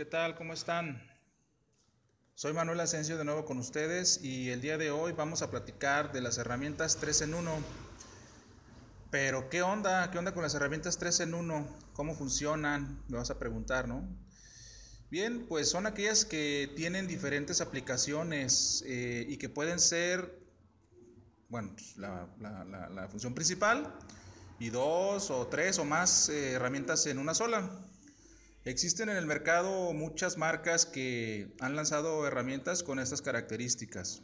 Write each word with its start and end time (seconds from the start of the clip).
¿qué 0.00 0.06
tal? 0.06 0.34
¿Cómo 0.34 0.54
están? 0.54 0.98
Soy 2.34 2.54
Manuel 2.54 2.80
Asensio 2.80 3.18
de 3.18 3.24
nuevo 3.26 3.44
con 3.44 3.58
ustedes 3.58 4.24
y 4.24 4.48
el 4.48 4.62
día 4.62 4.78
de 4.78 4.90
hoy 4.90 5.12
vamos 5.12 5.42
a 5.42 5.50
platicar 5.50 6.10
de 6.10 6.22
las 6.22 6.38
herramientas 6.38 6.96
3 6.96 7.20
en 7.20 7.34
1. 7.34 7.58
Pero 9.10 9.50
¿qué 9.50 9.60
onda? 9.60 10.10
¿Qué 10.10 10.16
onda 10.16 10.32
con 10.32 10.42
las 10.42 10.54
herramientas 10.54 10.96
3 10.96 11.20
en 11.20 11.34
1? 11.34 11.76
¿Cómo 11.92 12.14
funcionan? 12.14 13.02
Me 13.08 13.18
vas 13.18 13.30
a 13.30 13.38
preguntar, 13.38 13.88
¿no? 13.88 14.08
Bien, 15.10 15.44
pues 15.46 15.68
son 15.68 15.84
aquellas 15.86 16.24
que 16.24 16.72
tienen 16.76 17.06
diferentes 17.06 17.60
aplicaciones 17.60 18.82
eh, 18.86 19.26
y 19.28 19.36
que 19.36 19.50
pueden 19.50 19.78
ser, 19.78 20.34
bueno, 21.50 21.74
pues, 21.74 21.98
la, 21.98 23.06
función 23.10 23.34
principal 23.34 23.94
y 24.58 24.70
dos 24.70 25.30
o 25.30 25.46
tres 25.48 25.78
o 25.78 25.84
más 25.84 26.30
eh, 26.30 26.52
herramientas 26.52 27.04
en 27.04 27.18
una 27.18 27.34
sola. 27.34 27.70
Existen 28.64 29.08
en 29.08 29.16
el 29.16 29.24
mercado 29.24 29.94
muchas 29.94 30.36
marcas 30.36 30.84
que 30.84 31.50
han 31.60 31.76
lanzado 31.76 32.26
herramientas 32.26 32.82
con 32.82 32.98
estas 32.98 33.22
características. 33.22 34.20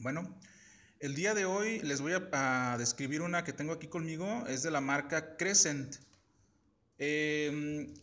Bueno, 0.00 0.38
el 1.00 1.14
día 1.14 1.32
de 1.32 1.46
hoy 1.46 1.78
les 1.80 2.02
voy 2.02 2.12
a, 2.12 2.76
describir 2.78 3.22
una 3.22 3.44
que 3.44 3.54
tengo 3.54 3.72
aquí 3.72 3.86
conmigo, 3.86 4.44
es 4.48 4.62
de 4.62 4.70
la 4.70 4.82
marca 4.82 5.38
Crescent. 5.38 5.96
Em, 6.98 7.94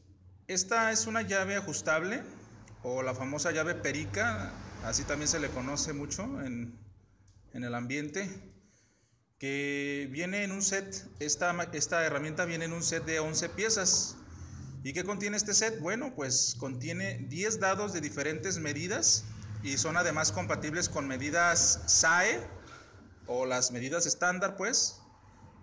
esta 0.48 0.91
es 0.91 1.05
una 1.05 1.21
llave 1.21 1.55
ajustable 1.57 2.23
o 2.82 3.04
la 3.04 3.13
famosa 3.13 3.52
llave 3.52 3.76
perica, 3.76 4.52
así 4.84 5.04
también 5.04 5.27
se 5.27 5.40
le 5.40 5.49
conoce 5.49 5.93
mucho 5.93 6.23
en, 6.41 6.76
el 7.54 7.76
ambiente, 7.76 8.27
que 9.38 10.09
viene 10.12 10.43
en 10.43 10.52
un 10.52 10.63
set, 10.63 11.07
esta 11.20 12.04
herramienta 12.04 12.46
viene 12.46 12.65
en 12.65 12.74
un 12.74 12.82
set 12.82 13.05
de 13.05 13.20
11 13.20 13.49
piezas. 13.49 14.18
¿Y 14.85 14.93
qué 14.93 15.03
contiene 15.03 15.35
este 15.35 15.55
set? 15.55 15.79
Bueno, 15.79 16.13
pues 16.13 16.55
contiene 16.59 17.17
10 17.27 17.59
dados 17.59 17.91
de 17.91 18.01
diferentes 18.01 18.59
medidas 18.59 19.23
y 19.63 19.79
son 19.79 19.97
además 19.97 20.31
compatibles 20.31 20.89
con 20.89 21.07
medidas 21.07 21.81
SAE 21.87 22.39
o 23.25 23.47
las 23.47 23.71
medidas 23.71 24.05
estándar, 24.05 24.57
pues, 24.57 25.01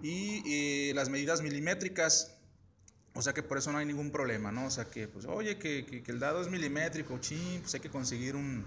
y, 0.03 0.93
las 0.95 1.09
medidas 1.09 1.41
milimétricas. 1.41 2.35
O 3.15 3.23
sea 3.23 3.33
que 3.33 3.45
por 3.45 3.59
eso 3.59 3.71
no 3.71 3.79
hay 3.79 3.87
ningún 3.87 4.11
problema, 4.11 4.51
¿no? 4.51 4.67
O 4.67 4.71
sea 4.73 4.87
que, 4.87 5.07
pues, 5.07 5.25
oye, 5.27 5.57
que, 5.57 6.03
el 6.05 6.19
dado 6.19 6.43
es 6.43 6.49
milimétrico, 6.49 7.17
ching, 7.19 7.61
pues 7.61 7.75
hay 7.75 7.81
que 7.81 7.91
conseguir 7.91 8.35
un, 8.35 8.67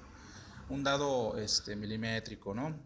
dado 0.69 1.37
este, 1.37 1.75
milimétrico, 1.75 2.53
¿no? 2.53 2.79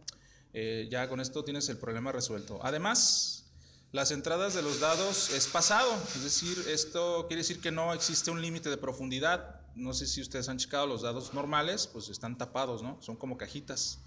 Eh, 0.53 0.87
ya 0.89 1.07
con 1.07 1.19
esto 1.19 1.43
tienes 1.43 1.69
el 1.69 1.77
problema 1.77 2.11
resuelto. 2.11 2.59
Además, 2.63 3.48
las 3.91 4.11
entradas 4.11 4.53
de 4.53 4.61
los 4.61 4.79
dados 4.79 5.31
es 5.31 5.47
pasado, 5.47 5.91
es 6.15 6.23
decir, 6.23 6.63
esto 6.69 7.25
quiere 7.27 7.41
decir 7.41 7.59
que 7.59 7.71
no 7.71 7.93
existe 7.93 8.29
un 8.29 8.41
límite 8.41 8.69
de 8.69 8.77
profundidad. 8.77 9.61
No 9.73 9.93
sé 9.93 10.05
si 10.05 10.21
ustedes 10.21 10.47
han 10.47 10.59
checado 10.59 10.85
los 10.85 11.01
dados 11.01 11.33
normales, 11.33 11.87
pues 11.87 12.09
están 12.09 12.37
tapados, 12.37 12.83
¿no? 12.83 13.01
Son 13.01 13.15
como 13.15 13.37
cajitas. 13.37 13.99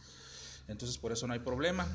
Entonces 0.68 0.98
por 0.98 1.10
eso 1.10 1.26
no 1.26 1.32
hay 1.32 1.40
problema. 1.40 1.86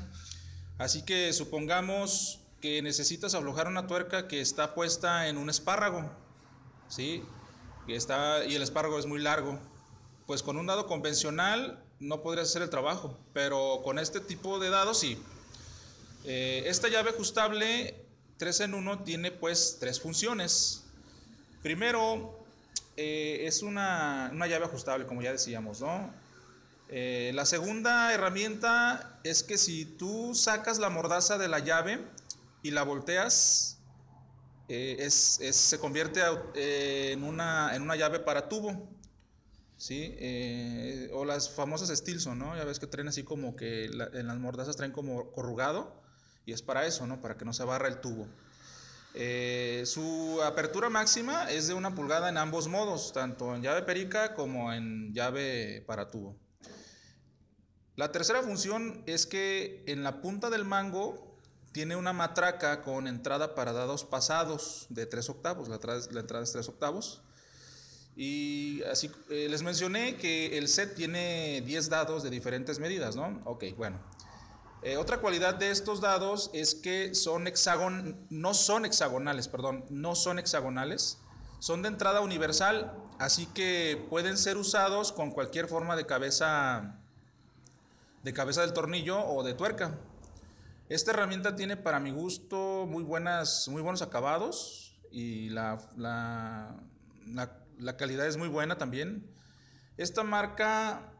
Así 0.76 1.02
que 1.02 1.32
supongamos 1.32 2.40
que 2.60 2.82
necesitas 2.82 3.34
aflojar 3.34 3.68
una 3.68 3.86
tuerca 3.86 4.28
que 4.28 4.40
está 4.40 4.74
puesta 4.74 5.28
en 5.28 5.38
un 5.38 5.48
espárrago, 5.48 6.10
¿sí? 6.88 7.22
Y, 7.86 7.94
está, 7.94 8.44
y 8.44 8.54
el 8.54 8.62
espárrago 8.62 8.98
es 8.98 9.06
muy 9.06 9.20
largo. 9.20 9.58
Pues 10.26 10.42
con 10.42 10.58
un 10.58 10.66
dado 10.66 10.86
convencional 10.86 11.82
no 12.00 12.20
podrías 12.22 12.48
hacer 12.48 12.60
el 12.60 12.68
trabajo, 12.68 13.18
pero 13.32 13.80
con 13.82 13.98
este 13.98 14.20
tipo 14.20 14.58
de 14.58 14.68
dados 14.68 14.98
sí. 14.98 15.18
Eh, 16.24 16.64
esta 16.66 16.88
llave 16.88 17.10
ajustable 17.10 17.94
3 18.38 18.60
en 18.60 18.74
1 18.74 19.04
tiene 19.04 19.30
pues 19.30 19.78
tres 19.80 20.00
funciones. 20.00 20.84
Primero, 21.62 22.38
eh, 22.96 23.44
es 23.46 23.62
una, 23.62 24.30
llave 24.32 24.64
ajustable, 24.64 25.06
como 25.06 25.22
ya 25.22 25.32
decíamos, 25.32 25.80
¿no? 25.80 26.12
Eh, 26.90 27.32
la 27.34 27.44
segunda 27.44 28.12
herramienta 28.14 29.20
es 29.22 29.42
que 29.42 29.58
si 29.58 29.84
tú 29.84 30.34
sacas 30.34 30.78
la 30.78 30.88
mordaza 30.88 31.36
de 31.36 31.48
la 31.48 31.58
llave 31.58 32.00
y 32.62 32.70
la 32.70 32.82
volteas, 32.82 33.78
se 34.68 35.78
convierte 35.80 36.20
en, 36.54 37.24
una, 37.24 37.74
en 37.74 37.82
una 37.82 37.96
llave 37.96 38.20
para 38.20 38.48
tubo. 38.48 38.88
¿sí? 39.76 40.16
o 41.12 41.24
las 41.24 41.50
famosas 41.50 41.96
Stilson, 41.96 42.36
¿no? 42.36 42.56
Ya 42.56 42.64
ves 42.64 42.80
que 42.80 42.88
traen 42.88 43.06
así 43.08 43.22
como 43.22 43.54
que 43.54 43.84
en 43.84 44.26
las 44.26 44.36
mordazas 44.36 44.76
traen 44.76 44.92
como 44.92 45.30
corrugado. 45.30 46.07
Y 46.48 46.52
es 46.54 46.62
para 46.62 46.86
eso, 46.86 47.06
¿no? 47.06 47.20
Para 47.20 47.36
que 47.36 47.44
no 47.44 47.52
se 47.52 47.62
barra 47.62 47.88
el 47.88 48.00
tubo. 48.00 48.26
Eh, 49.12 49.82
su 49.84 50.40
apertura 50.42 50.88
máxima 50.88 51.50
es 51.50 51.68
de 51.68 51.74
una 51.74 51.94
pulgada 51.94 52.30
en 52.30 52.38
ambos 52.38 52.68
modos, 52.68 53.12
tanto 53.12 53.54
en 53.54 53.60
llave 53.60 53.82
perica 53.82 54.32
como 54.32 54.72
en 54.72 55.12
llave 55.12 55.84
para 55.86 56.10
tubo. 56.10 56.38
La 57.96 58.12
tercera 58.12 58.42
función 58.42 59.02
es 59.04 59.26
que 59.26 59.84
en 59.88 60.02
la 60.02 60.22
punta 60.22 60.48
del 60.48 60.64
mango 60.64 61.36
tiene 61.72 61.96
una 61.96 62.14
matraca 62.14 62.80
con 62.80 63.08
entrada 63.08 63.54
para 63.54 63.74
dados 63.74 64.04
pasados 64.04 64.86
de 64.88 65.04
3 65.04 65.28
octavos, 65.28 65.68
la, 65.68 65.74
entrada 65.74 66.42
es 66.44 66.52
3 66.52 66.66
octavos. 66.66 67.20
Y 68.16 68.82
así 68.84 69.10
eh, 69.28 69.48
les 69.50 69.62
mencioné 69.62 70.16
que 70.16 70.56
el 70.56 70.68
set 70.68 70.94
tiene 70.94 71.60
10 71.66 71.90
dados 71.90 72.22
de 72.22 72.30
diferentes 72.30 72.78
medidas, 72.78 73.16
¿no? 73.16 73.42
Ok, 73.44 73.64
bueno. 73.76 74.00
Eh, 74.82 74.96
otra 74.96 75.18
cualidad 75.18 75.54
de 75.56 75.70
estos 75.70 76.00
dados 76.00 76.50
es 76.52 76.76
que 76.76 77.14
son 77.14 77.48
hexagon, 77.48 78.16
no 78.30 78.54
son 78.54 78.84
hexagonales, 78.84 79.48
perdón, 79.48 79.84
no 79.90 80.14
son 80.14 80.38
hexagonales, 80.38 81.18
son 81.58 81.82
de 81.82 81.88
entrada 81.88 82.20
universal, 82.20 82.92
así 83.18 83.46
que 83.46 84.06
pueden 84.08 84.38
ser 84.38 84.56
usados 84.56 85.10
con 85.10 85.32
cualquier 85.32 85.66
forma 85.66 85.96
de 85.96 86.06
cabeza, 86.06 86.96
de 88.22 88.32
cabeza 88.32 88.60
del 88.60 88.72
tornillo 88.72 89.20
o 89.26 89.42
de 89.42 89.54
tuerca. 89.54 89.98
Esta 90.88 91.10
herramienta 91.10 91.56
tiene 91.56 91.76
para 91.76 91.98
mi 91.98 92.12
gusto 92.12 92.86
muy, 92.88 93.02
buenas, 93.02 93.66
muy 93.68 93.82
buenos 93.82 94.00
acabados 94.00 94.96
y 95.10 95.48
la, 95.48 95.78
la, 95.96 96.76
la 97.78 97.96
calidad 97.96 98.26
es 98.28 98.36
muy 98.36 98.48
buena 98.48 98.78
también. 98.78 99.28
Esta 99.96 100.22
marca, 100.22 101.12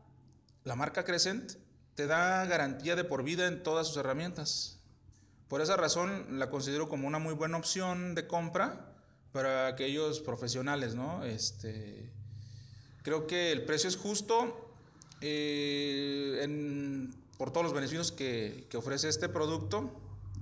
la 0.63 0.77
marca 0.77 1.05
Crescent, 1.05 1.59
te 1.99 2.07
da 2.07 2.47
garantía 2.47 2.95
de 2.95 3.03
por 3.03 3.25
vida 3.25 3.49
en 3.49 3.65
todas 3.65 3.89
sus 3.89 3.97
herramientas. 3.97 4.79
Por 5.49 5.61
esa 5.63 5.77
razón 5.77 6.39
la 6.39 6.49
considero 6.49 6.89
como 6.89 7.09
una 7.09 7.19
muy 7.19 7.35
buena 7.35 7.57
opción 7.57 8.15
de 8.15 8.29
compra 8.29 8.95
para 9.33 9.67
aquellos 9.67 10.21
profesionales, 10.21 10.95
¿no? 10.95 11.25
Este, 11.25 12.09
creo 13.03 13.27
que 13.27 13.51
el 13.51 13.65
precio 13.65 13.89
es 13.89 13.97
justo 13.97 14.71
eh, 15.23 17.09
por 17.37 17.51
todos 17.51 17.65
los 17.65 17.75
beneficios 17.75 18.13
que, 18.13 18.69
ofrece 18.77 19.09
este 19.09 19.29
producto. 19.29 19.91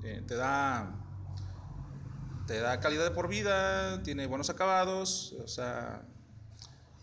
Eh, 0.04 0.22
te 0.28 0.34
da 0.34 0.94
te 2.46 2.60
da 2.60 2.80
calidad 2.80 3.04
de 3.04 3.12
por 3.12 3.28
vida, 3.28 4.02
tiene 4.02 4.26
buenos 4.26 4.50
acabados, 4.50 5.34
o 5.42 5.48
sea, 5.48 6.02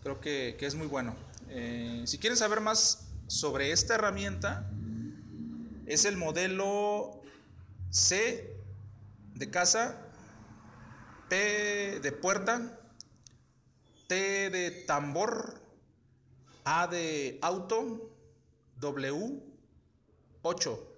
creo 0.04 0.20
que, 0.20 0.56
es 0.60 0.76
muy 0.76 0.86
bueno. 0.86 1.16
Eh, 1.48 2.04
si 2.06 2.18
quieren 2.18 2.36
saber 2.36 2.60
más 2.60 3.10
sobre 3.26 3.72
esta 3.72 3.94
herramienta 3.94 4.70
es 5.86 6.04
el 6.04 6.16
modelo 6.16 7.22
C 7.90 8.56
de 9.34 9.50
casa, 9.50 10.00
P 11.28 12.00
de 12.00 12.12
puerta, 12.12 12.78
T 14.08 14.50
de 14.50 14.70
tambor, 14.86 15.60
A 16.64 16.86
de 16.86 17.38
auto, 17.42 18.10
W 18.80 19.42
8. 20.42 20.90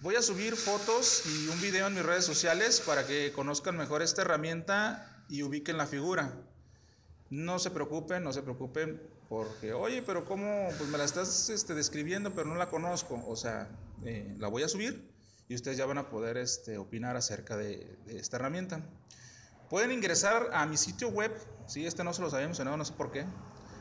Voy 0.00 0.14
a 0.16 0.22
subir 0.22 0.56
fotos 0.56 1.24
y 1.26 1.48
un 1.48 1.60
video 1.60 1.86
en 1.86 1.94
mis 1.94 2.04
redes 2.04 2.24
sociales 2.24 2.80
para 2.80 3.06
que 3.06 3.32
conozcan 3.32 3.76
mejor 3.76 4.00
esta 4.00 4.22
herramienta 4.22 5.24
y 5.28 5.42
ubiquen 5.42 5.76
la 5.76 5.86
figura. 5.86 6.34
No 7.30 7.58
se 7.58 7.70
preocupen, 7.70 8.24
no 8.24 8.32
se 8.32 8.42
preocupen, 8.42 9.00
porque, 9.28 9.72
oye, 9.72 10.02
pero 10.02 10.24
¿cómo? 10.24 10.68
Pues 10.76 10.90
me 10.90 10.98
la 10.98 11.04
estás 11.04 11.48
este, 11.48 11.74
describiendo, 11.74 12.34
pero 12.34 12.48
no 12.48 12.56
la 12.56 12.68
conozco. 12.68 13.22
O 13.28 13.36
sea, 13.36 13.70
eh, 14.04 14.34
la 14.38 14.48
voy 14.48 14.64
a 14.64 14.68
subir 14.68 15.08
y 15.50 15.54
ustedes 15.54 15.76
ya 15.76 15.86
van 15.86 15.98
a 15.98 16.08
poder 16.10 16.36
este, 16.36 16.78
opinar 16.78 17.16
acerca 17.16 17.56
de, 17.56 17.98
esta 18.06 18.36
herramienta. 18.38 18.82
Pueden 19.68 19.90
ingresar 19.92 20.48
a 20.52 20.66
mi 20.66 20.76
sitio 20.76 21.10
web, 21.10 21.32
sí, 21.66 21.86
este 21.86 22.02
no 22.02 22.12
se 22.12 22.22
los 22.22 22.34
había 22.34 22.46
mencionado, 22.46 22.76
no 22.76 22.84
sé 22.84 22.92
por 22.92 23.12
qué, 23.12 23.24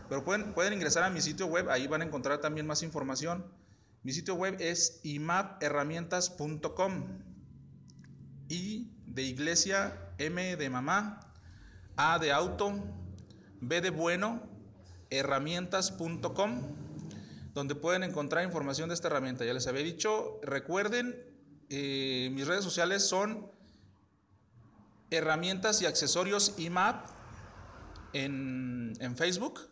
pero 0.08 0.24
pueden, 0.24 0.74
ingresar 0.74 1.02
a 1.04 1.10
mi 1.10 1.20
sitio 1.22 1.48
web, 1.48 1.68
ahí 1.70 1.88
van 1.88 2.04
a 2.04 2.06
encontrar 2.06 2.42
también 2.42 2.68
más 2.68 2.84
información. 2.84 3.52
Mi 4.02 4.14
sitio 4.14 4.36
web 4.36 4.56
es 4.60 5.02
imapherramientas.com 5.04 7.24
y 8.48 8.94
de 9.06 9.24
iglesia, 9.24 10.14
M 10.18 10.56
de 10.56 10.70
mamá, 10.70 11.34
A 11.98 12.18
de 12.18 12.32
auto, 12.32 12.74
B 13.62 13.82
donde 17.54 17.76
pueden 17.76 18.04
encontrar 18.04 18.44
información 18.44 18.90
de 18.90 18.96
esta 18.96 19.08
herramienta. 19.08 19.46
Ya 19.46 19.54
les 19.54 19.68
había 19.68 19.84
dicho, 19.84 20.40
recuerden, 20.44 21.16
eh, 21.70 22.30
mis 22.34 22.48
redes 22.48 22.64
sociales 22.64 23.08
son 23.08 23.52
herramientas 25.10 25.82
y 25.82 25.86
accesorios 25.86 26.54
IMAP 26.58 27.06
en, 28.14 28.94
en 29.00 29.18
Facebook. 29.18 29.70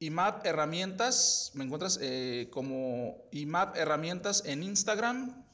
IMAP 0.00 0.44
Herramientas, 0.44 1.52
me 1.54 1.64
encuentras 1.64 1.98
eh, 2.02 2.48
como 2.52 3.28
IMAP 3.30 3.76
Herramientas 3.76 4.42
en 4.44 4.62
Instagram 4.62 5.44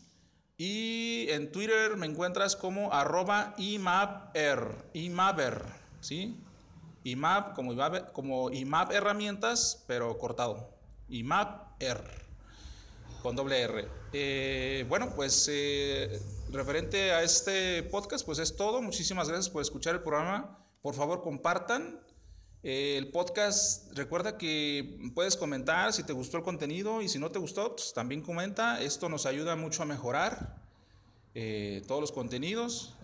y 0.57 1.27
en 1.31 1.53
Twitter 1.53 1.97
me 1.97 2.07
encuentras 2.07 2.57
como 2.57 2.93
arroba 2.93 3.55
IMAPer, 3.59 4.91
IMAPer, 4.93 5.63
¿sí? 6.01 6.37
IMAP 7.05 7.55
como 7.55 7.73
IMAP, 7.73 8.55
IMAP 8.55 8.93
Herramientas, 8.93 9.85
pero 9.87 10.19
cortado. 10.19 10.71
IMAPer, 11.09 12.03
con 13.23 13.37
doble 13.37 13.61
R. 13.61 13.89
Eh, 14.13 14.85
bueno, 14.89 15.13
pues 15.15 15.49
eh, 15.51 16.21
referente 16.51 17.13
a 17.13 17.23
este 17.23 17.83
podcast, 17.85 18.25
pues 18.25 18.39
es 18.39 18.57
todo. 18.57 18.83
Muchísimas 18.83 19.29
gracias 19.29 19.51
por 19.51 19.63
escuchar 19.63 19.97
el 19.97 20.03
programa. 20.03 20.59
Por 20.83 20.95
favor, 20.95 21.23
compartan 21.23 22.01
eh, 22.63 22.97
el 22.97 23.11
podcast, 23.11 23.93
recuerda 23.97 24.39
que 24.39 24.99
puedes 25.15 25.37
comentar 25.37 25.93
si 25.93 26.03
te 26.03 26.13
gustó 26.13 26.39
el 26.39 26.43
contenido 26.43 27.03
y 27.03 27.09
si 27.09 27.19
no 27.19 27.31
te 27.31 27.39
gustó, 27.39 27.77
pues 27.77 27.93
también 27.93 28.23
comenta. 28.23 28.81
Esto 28.81 29.09
nos 29.09 29.27
ayuda 29.27 29.57
mucho 29.57 29.83
a 29.83 29.87
mejorar 29.87 30.57
todos 31.87 32.01
los 32.01 32.13
contenidos. 32.13 32.97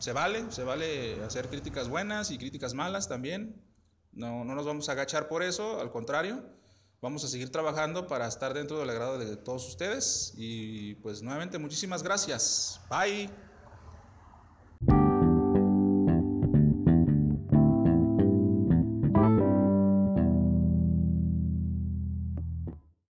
Se 0.00 0.12
vale, 0.12 0.50
se 0.50 0.64
vale 0.64 1.22
hacer 1.22 1.48
críticas 1.48 1.88
buenas 1.88 2.30
y 2.30 2.38
críticas 2.38 2.72
malas 2.72 3.06
también. 3.08 3.62
No, 4.12 4.44
no 4.44 4.54
nos 4.54 4.64
vamos 4.64 4.88
a 4.88 4.92
agachar 4.92 5.28
por 5.28 5.42
eso, 5.42 5.78
al 5.78 5.92
contrario, 5.92 6.42
vamos 7.02 7.22
a 7.22 7.28
seguir 7.28 7.52
trabajando 7.52 8.06
para 8.06 8.26
estar 8.26 8.54
dentro 8.54 8.78
del 8.78 8.90
agrado 8.90 9.18
de 9.18 9.36
todos 9.36 9.68
ustedes. 9.68 10.32
Y 10.36 10.94
pues 10.96 11.22
nuevamente 11.22 11.58
muchísimas 11.58 12.02
gracias. 12.02 12.80
Bye. 12.88 13.30